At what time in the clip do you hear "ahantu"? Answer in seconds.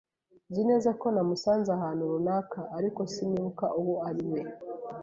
1.77-2.11